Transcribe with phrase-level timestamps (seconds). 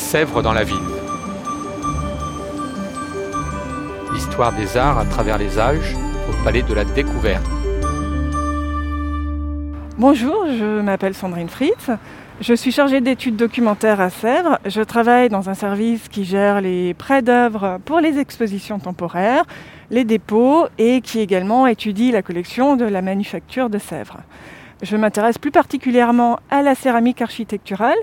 [0.00, 0.78] Sèvres dans la ville.
[4.12, 5.94] L'histoire des arts à travers les âges
[6.28, 7.46] au Palais de la Découverte.
[9.98, 11.90] Bonjour, je m'appelle Sandrine Fritz.
[12.40, 14.58] Je suis chargée d'études documentaires à Sèvres.
[14.64, 19.44] Je travaille dans un service qui gère les prêts d'œuvres pour les expositions temporaires,
[19.90, 24.22] les dépôts et qui également étudie la collection de la manufacture de Sèvres.
[24.82, 27.98] Je m'intéresse plus particulièrement à la céramique architecturale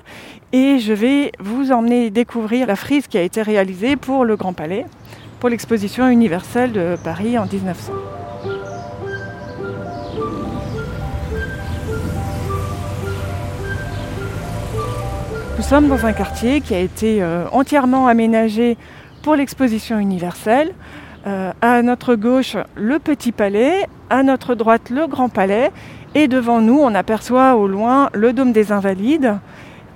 [0.54, 4.54] et je vais vous emmener découvrir la frise qui a été réalisée pour le Grand
[4.54, 4.86] Palais,
[5.40, 7.94] pour l'exposition universelle de Paris en 1900.
[15.58, 18.78] Nous sommes dans un quartier qui a été euh, entièrement aménagé
[19.24, 20.76] pour l'exposition universelle.
[21.26, 25.72] Euh, à notre gauche, le Petit Palais, à notre droite, le Grand Palais,
[26.18, 29.38] et devant nous, on aperçoit au loin le Dôme des Invalides,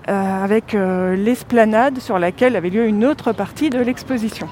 [0.08, 4.48] euh, avec euh, l'esplanade sur laquelle avait lieu une autre partie de l'exposition.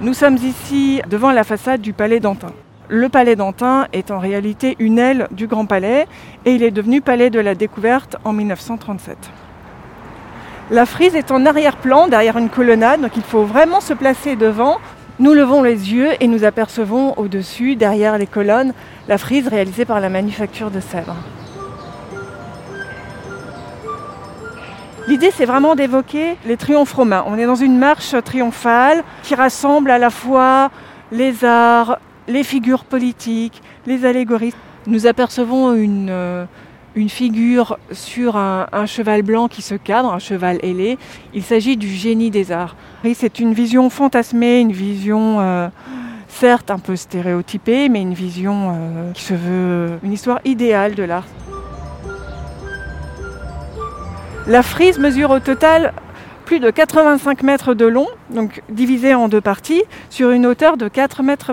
[0.00, 2.50] Nous sommes ici devant la façade du Palais d'Antin.
[2.88, 6.08] Le Palais d'Antin est en réalité une aile du Grand Palais
[6.44, 9.16] et il est devenu Palais de la Découverte en 1937.
[10.72, 14.78] La frise est en arrière-plan, derrière une colonnade, donc il faut vraiment se placer devant.
[15.20, 18.72] Nous levons les yeux et nous apercevons au-dessus, derrière les colonnes,
[19.06, 21.14] la frise réalisée par la manufacture de Sèvres.
[25.08, 27.22] L'idée, c'est vraiment d'évoquer les triomphes romains.
[27.26, 30.70] On est dans une marche triomphale qui rassemble à la fois
[31.12, 34.54] les arts, les figures politiques, les allégories.
[34.86, 36.46] Nous apercevons une, euh,
[36.94, 40.98] une figure sur un, cheval blanc qui se cadre, un cheval ailé.
[41.34, 42.76] Il s'agit du génie des arts.
[43.14, 45.68] C'est une vision fantasmée, une vision euh,
[46.28, 51.02] certes un peu stéréotypée, mais une vision euh, qui se veut une histoire idéale de
[51.02, 51.26] l'art.
[54.46, 55.92] La frise mesure au total
[56.44, 60.88] plus de 85 mètres de long, donc divisée en deux parties, sur une hauteur de
[60.88, 61.52] 4,25 mètres.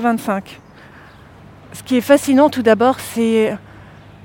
[1.74, 3.56] Ce qui est fascinant tout d'abord, c'est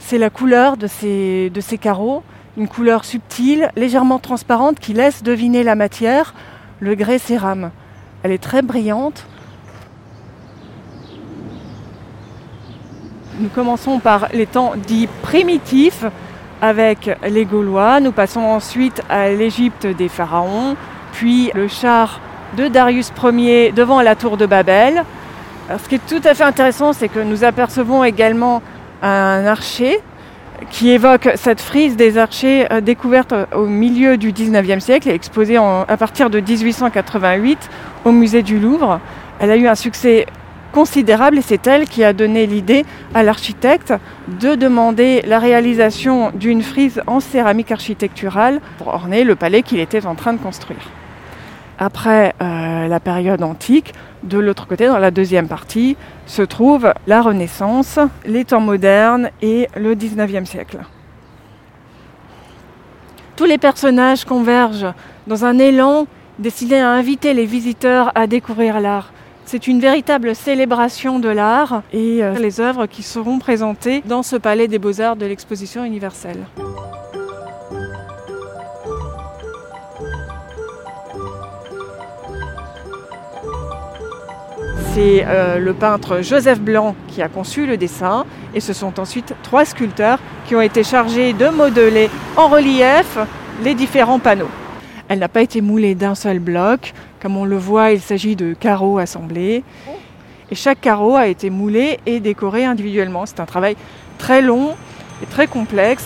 [0.04, 2.22] c'est la couleur de ces, carreaux,
[2.56, 6.34] une couleur subtile, légèrement transparente qui laisse deviner la matière,
[6.80, 7.70] le grès cérame.
[8.22, 9.24] Elle est très brillante.
[13.38, 16.04] Nous commençons par les temps dits primitifs
[16.60, 18.00] avec les Gaulois.
[18.00, 20.76] Nous passons ensuite à l'Égypte des pharaons,
[21.12, 22.20] puis le char
[22.56, 25.04] de Darius Ier devant la tour de Babel.
[25.70, 28.62] Ce qui est tout à fait intéressant, c'est que nous apercevons également
[29.02, 30.00] un archer
[30.70, 35.56] qui évoque cette frise des archers euh, découverte au milieu du 19e siècle et exposée
[35.56, 37.70] à partir de 1888
[38.04, 39.00] au musée du Louvre.
[39.40, 40.26] Elle a eu un succès
[40.72, 43.92] considérable et c'est elle qui a donné l'idée à l'architecte
[44.40, 50.06] de demander la réalisation d'une frise en céramique architecturale pour orner le palais qu'il était
[50.06, 50.90] en train de construire.
[51.78, 52.32] Après
[52.82, 57.98] euh, la période antique, de l'autre côté, dans la deuxième partie, se trouve la Renaissance,
[58.26, 60.78] les temps modernes et le 19e siècle.
[63.36, 64.92] Tous les personnages convergent
[65.26, 66.06] dans un élan
[66.38, 69.12] destiné à inviter les visiteurs à découvrir l'art.
[69.44, 74.36] C'est une véritable célébration de l'art et euh, les œuvres qui seront présentées dans ce
[74.36, 76.46] palais des beaux-arts de l'exposition universelle.
[84.94, 89.34] C'est euh, le peintre Joseph Blanc qui a conçu le dessin et ce sont ensuite
[89.42, 93.16] trois sculpteurs qui ont été chargés de modeler en relief
[93.64, 94.50] les différents panneaux.
[95.08, 96.92] Elle n'a pas été moulée d'un seul bloc.
[97.22, 99.64] Comme on le voit, il s'agit de carreaux assemblés.
[100.50, 103.24] Et chaque carreau a été moulé et décoré individuellement.
[103.24, 103.76] C'est un travail
[104.18, 104.74] très long
[105.22, 106.04] et très complexe.